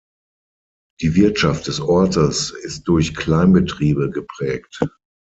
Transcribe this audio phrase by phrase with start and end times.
[1.01, 4.79] Die Wirtschaft des Ortes ist durch Kleinbetriebe geprägt.